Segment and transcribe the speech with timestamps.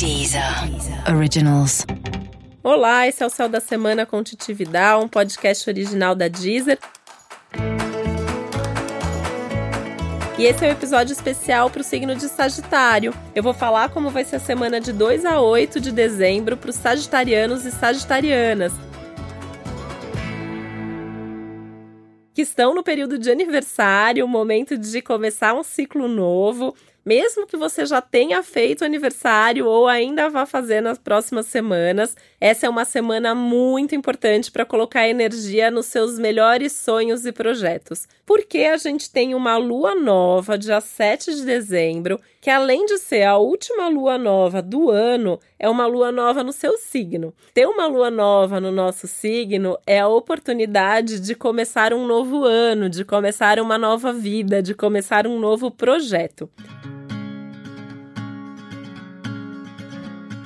[0.00, 0.42] Deezer
[1.14, 1.84] Originals.
[2.62, 6.78] Olá, esse é o Céu da Semana com Titi Vidal, um podcast original da Deezer.
[10.38, 13.12] E esse é um episódio especial para o signo de Sagitário.
[13.34, 16.70] Eu vou falar como vai ser a semana de 2 a 8 de dezembro para
[16.70, 18.72] os sagitarianos e sagitarianas.
[22.32, 26.74] Que estão no período de aniversário, momento de começar um ciclo novo
[27.04, 32.66] mesmo que você já tenha feito aniversário ou ainda vá fazer nas próximas semanas, essa
[32.66, 38.06] é uma semana muito importante para colocar energia nos seus melhores sonhos e projetos.
[38.26, 43.24] Porque a gente tem uma lua nova, dia 7 de dezembro, que além de ser
[43.24, 47.34] a última lua nova do ano, é uma lua nova no seu signo.
[47.52, 52.88] Ter uma lua nova no nosso signo é a oportunidade de começar um novo ano,
[52.88, 56.48] de começar uma nova vida, de começar um novo projeto.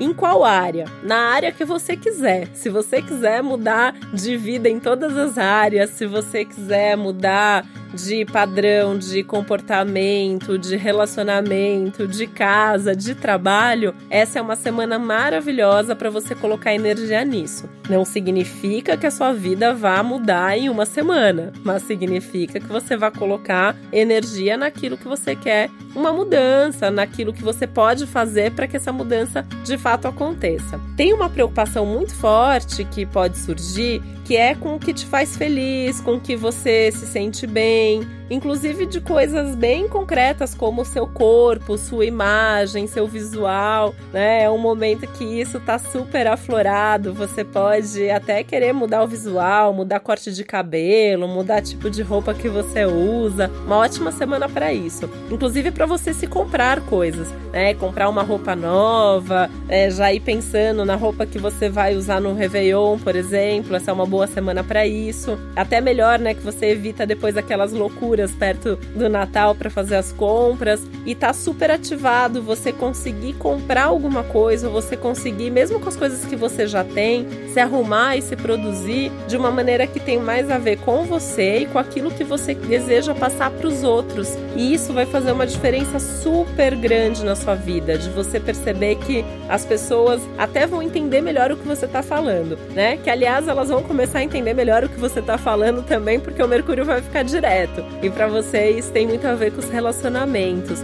[0.00, 0.84] Em qual área?
[1.02, 2.48] Na área que você quiser.
[2.54, 8.24] Se você quiser mudar de vida em todas as áreas, se você quiser mudar de
[8.24, 16.10] padrão, de comportamento, de relacionamento, de casa, de trabalho, essa é uma semana maravilhosa para
[16.10, 17.68] você colocar energia nisso.
[17.88, 22.96] Não significa que a sua vida vá mudar em uma semana, mas significa que você
[22.96, 28.66] vai colocar energia naquilo que você quer, uma mudança, naquilo que você pode fazer para
[28.66, 30.80] que essa mudança de fato aconteça.
[30.96, 35.38] Tem uma preocupação muito forte que pode surgir que é com o que te faz
[35.38, 40.84] feliz, com o que você se sente bem, inclusive de coisas bem concretas como o
[40.84, 44.42] seu corpo, sua imagem, seu visual, né?
[44.42, 49.72] É um momento que isso tá super aflorado, você pode até querer mudar o visual,
[49.72, 53.50] mudar corte de cabelo, mudar tipo de roupa que você usa.
[53.64, 55.08] Uma ótima semana para isso.
[55.30, 57.72] Inclusive para você se comprar coisas, né?
[57.74, 62.34] Comprar uma roupa nova, é, já ir pensando na roupa que você vai usar no
[62.34, 63.74] Réveillon, por exemplo.
[63.74, 65.38] Essa é uma boa semana para isso.
[65.54, 70.12] Até melhor, né, que você evita depois aquelas loucuras perto do Natal para fazer as
[70.12, 75.96] compras e tá super ativado você conseguir comprar alguma coisa, você conseguir, mesmo com as
[75.96, 80.18] coisas que você já tem, se arrumar e se produzir de uma maneira que tem
[80.18, 84.36] mais a ver com você e com aquilo que você deseja passar para os outros.
[84.56, 89.24] E isso vai fazer uma diferença super grande na sua vida, de você perceber que
[89.48, 92.96] as pessoas até vão entender melhor o que você está falando, né?
[92.96, 96.42] Que aliás elas vão começar a entender melhor o que você está falando também, porque
[96.42, 97.84] o Mercúrio vai ficar direto.
[98.02, 100.82] E para vocês tem muito a ver com os relacionamentos.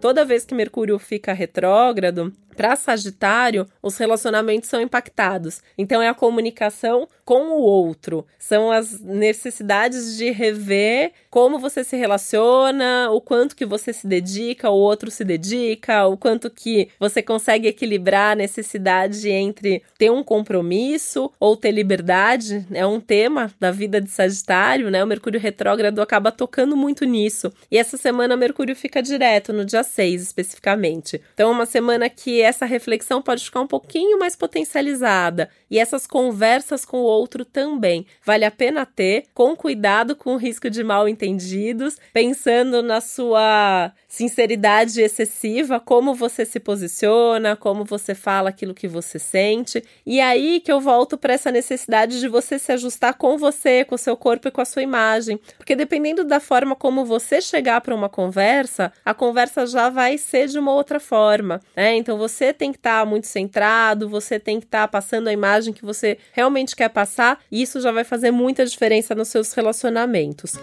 [0.00, 5.62] Toda vez que Mercúrio fica retrógrado, para Sagitário, os relacionamentos são impactados.
[5.78, 11.96] Então, é a comunicação com o outro, são as necessidades de rever como você se
[11.96, 17.22] relaciona, o quanto que você se dedica, o outro se dedica, o quanto que você
[17.22, 22.66] consegue equilibrar a necessidade entre ter um compromisso ou ter liberdade.
[22.72, 25.02] É um tema da vida de Sagitário, né?
[25.02, 27.52] O Mercúrio retrógrado acaba tocando muito nisso.
[27.70, 31.22] E essa semana Mercúrio fica direto, no dia 6 especificamente.
[31.32, 36.06] Então, é uma semana que essa reflexão pode ficar um pouquinho mais potencializada e essas
[36.06, 38.04] conversas com o outro também.
[38.24, 43.92] Vale a pena ter, com cuidado com o risco de mal entendidos, pensando na sua
[44.10, 49.84] sinceridade excessiva, como você se posiciona, como você fala aquilo que você sente.
[50.04, 53.94] E aí que eu volto para essa necessidade de você se ajustar com você, com
[53.94, 55.38] o seu corpo e com a sua imagem.
[55.56, 60.48] Porque dependendo da forma como você chegar para uma conversa, a conversa já vai ser
[60.48, 61.60] de uma outra forma.
[61.76, 61.94] Né?
[61.94, 65.32] Então você tem que estar tá muito centrado, você tem que estar tá passando a
[65.32, 69.52] imagem que você realmente quer passar, e isso já vai fazer muita diferença nos seus
[69.52, 70.54] relacionamentos.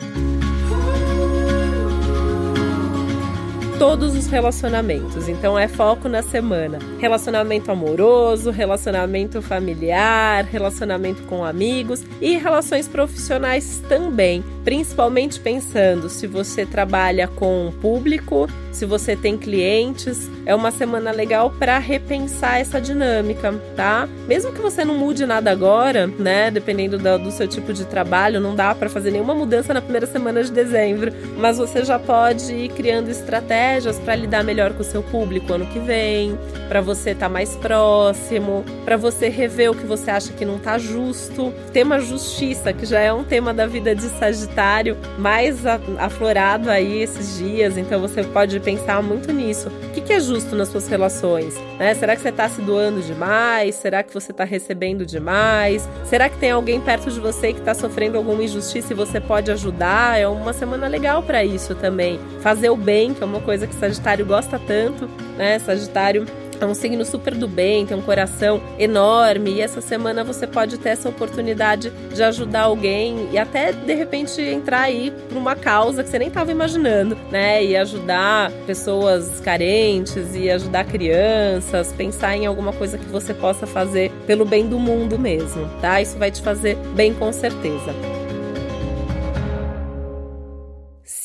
[3.78, 5.30] Todos os relacionamentos.
[5.30, 6.80] Então é foco na semana.
[7.00, 16.66] Relacionamento amoroso, relacionamento familiar, relacionamento com amigos e relações profissionais também, principalmente pensando se você
[16.66, 23.54] trabalha com público, se você tem clientes, é uma semana legal para repensar essa dinâmica,
[23.75, 24.08] tá?
[24.28, 26.52] Mesmo que você não mude nada agora, né?
[26.52, 30.06] Dependendo do, do seu tipo de trabalho, não dá para fazer nenhuma mudança na primeira
[30.06, 34.86] semana de dezembro, mas você já pode ir criando estratégias para lidar melhor com o
[34.86, 36.38] seu público ano que vem,
[36.68, 40.60] para você estar tá mais próximo, para você rever o que você acha que não
[40.60, 41.54] tá justo.
[41.74, 45.66] Tema justiça, que já é um tema da vida de Sagitário mais
[45.98, 49.69] aflorado aí esses dias, então você pode pensar muito nisso.
[49.69, 51.56] O que, que é justo nas suas relações?
[51.80, 51.94] Né?
[51.94, 53.75] Será que você está se doando demais?
[53.75, 55.88] Será que você está recebendo demais?
[56.04, 59.50] Será que tem alguém perto de você que está sofrendo alguma injustiça e você pode
[59.52, 60.19] ajudar?
[60.19, 62.19] É uma semana legal para isso também.
[62.42, 65.58] Fazer o bem, que é uma coisa que Sagitário gosta tanto, né?
[65.60, 66.25] Sagitário
[66.59, 70.77] é um signo super do bem, tem um coração enorme e essa semana você pode
[70.77, 76.04] ter essa oportunidade de ajudar alguém e até de repente entrar aí para uma causa
[76.04, 77.63] que você nem estava imaginando, né?
[77.63, 84.12] E ajudar pessoas carentes e ajudar crianças, pensar em alguma coisa que você possa fazer
[84.25, 86.01] pelo bem do mundo mesmo, tá?
[86.01, 88.17] Isso vai te fazer bem com certeza.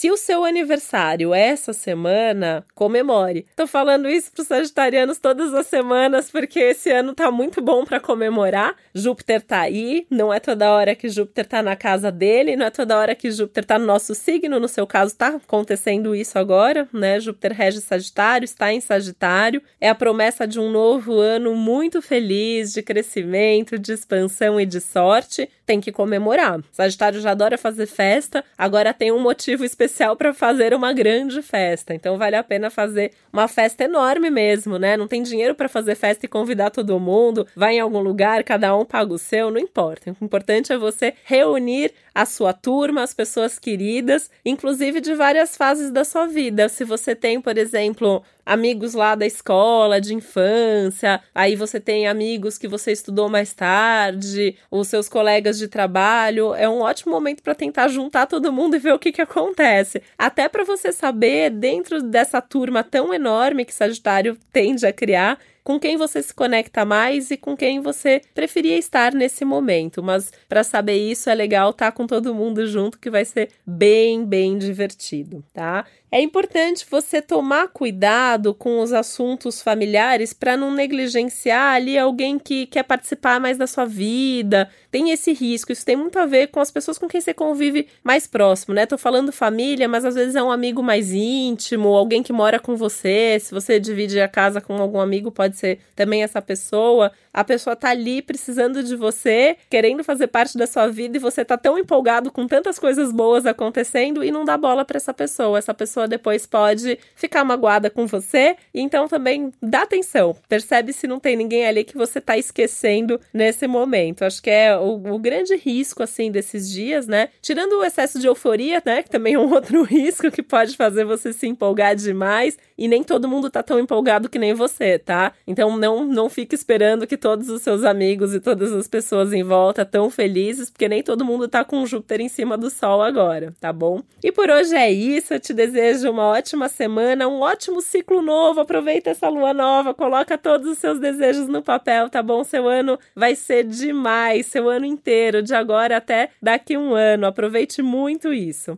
[0.02, 3.46] Se o seu aniversário é essa semana, comemore.
[3.54, 8.00] Tô falando isso pros sagitarianos todas as semanas porque esse ano tá muito bom para
[8.00, 8.74] comemorar.
[8.92, 12.70] Júpiter tá aí, não é toda hora que Júpiter tá na casa dele, não é
[12.70, 16.88] toda hora que Júpiter tá no nosso signo, no seu caso tá acontecendo isso agora,
[16.92, 17.20] né?
[17.20, 19.62] Júpiter rege Sagitário, está em Sagitário.
[19.80, 24.80] É a promessa de um novo ano muito feliz, de crescimento, de expansão e de
[24.80, 25.48] sorte.
[25.64, 26.60] Tem que comemorar.
[26.72, 31.42] Sagitário já adora fazer festa, agora tem um motivo especial especial para fazer uma grande
[31.42, 31.94] festa.
[31.94, 34.96] Então vale a pena fazer uma festa enorme mesmo, né?
[34.96, 38.74] Não tem dinheiro para fazer festa e convidar todo mundo, vai em algum lugar, cada
[38.74, 40.16] um paga o seu, não importa.
[40.20, 45.90] O importante é você reunir a sua turma, as pessoas queridas, inclusive de várias fases
[45.90, 46.68] da sua vida.
[46.68, 52.58] Se você tem, por exemplo, amigos lá da escola, de infância, aí você tem amigos
[52.58, 57.54] que você estudou mais tarde, os seus colegas de trabalho, é um ótimo momento para
[57.54, 60.02] tentar juntar todo mundo e ver o que, que acontece.
[60.18, 65.78] Até para você saber, dentro dessa turma tão enorme que Sagitário tende a criar, com
[65.78, 70.02] quem você se conecta mais e com quem você preferia estar nesse momento.
[70.02, 73.50] Mas para saber isso é legal estar tá com todo mundo junto, que vai ser
[73.66, 75.84] bem, bem divertido, tá?
[76.14, 82.66] É importante você tomar cuidado com os assuntos familiares para não negligenciar ali alguém que
[82.66, 84.68] quer participar mais da sua vida.
[84.90, 87.88] Tem esse risco, isso tem muito a ver com as pessoas com quem você convive
[88.04, 88.84] mais próximo, né?
[88.84, 92.76] Tô falando família, mas às vezes é um amigo mais íntimo, alguém que mora com
[92.76, 93.38] você.
[93.40, 97.12] Se você divide a casa com algum amigo, pode ser também essa pessoa.
[97.32, 101.44] A pessoa tá ali precisando de você, querendo fazer parte da sua vida e você
[101.44, 105.58] tá tão empolgado com tantas coisas boas acontecendo e não dá bola para essa pessoa.
[105.58, 108.56] Essa pessoa pessoa depois pode ficar magoada com você.
[108.74, 110.36] Então também dá atenção.
[110.48, 114.24] Percebe se não tem ninguém ali que você tá esquecendo nesse momento.
[114.24, 117.28] Acho que é o, o grande risco, assim, desses dias, né?
[117.40, 119.02] Tirando o excesso de euforia, né?
[119.02, 122.56] Que também é um outro risco que pode fazer você se empolgar demais.
[122.76, 125.32] E nem todo mundo tá tão empolgado que nem você, tá?
[125.46, 129.42] Então não, não fique esperando que todos os seus amigos e todas as pessoas em
[129.42, 133.52] volta tão felizes, porque nem todo mundo tá com Júpiter em cima do Sol agora,
[133.60, 134.02] tá bom?
[134.22, 135.34] E por hoje é isso.
[135.34, 138.60] Eu te desejo uma ótima semana, um ótimo ciclo novo.
[138.60, 142.44] Aproveita essa lua nova, coloca todos os seus desejos no papel, tá bom?
[142.44, 147.26] Seu ano vai ser demais, seu ano inteiro, de agora até daqui um ano.
[147.26, 148.74] Aproveite muito isso.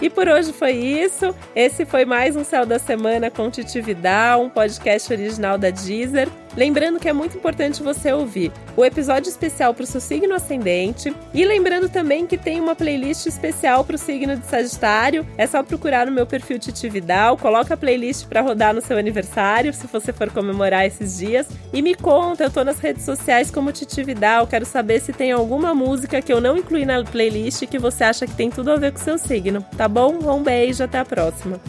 [0.00, 1.34] E por hoje foi isso.
[1.54, 6.28] Esse foi mais um Céu da Semana com Titi Vidal, um podcast original da Deezer.
[6.56, 11.14] Lembrando que é muito importante você ouvir o episódio especial para o seu signo ascendente
[11.34, 15.26] e lembrando também que tem uma playlist especial para o signo de Sagitário.
[15.36, 18.96] É só procurar no meu perfil Titi Vidal, coloca a playlist para rodar no seu
[18.96, 23.50] aniversário, se você for comemorar esses dias e me conta, eu tô nas redes sociais
[23.50, 27.66] como Titi Vidal, quero saber se tem alguma música que eu não incluí na playlist
[27.66, 30.18] que você acha que tem tudo a ver com o seu signo, tá bom?
[30.34, 31.60] Um beijo, até a próxima.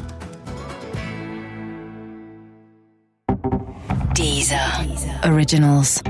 [4.47, 5.19] Deezer.
[5.25, 6.01] Originals.